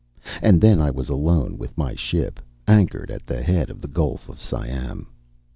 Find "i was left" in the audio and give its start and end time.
0.81-1.19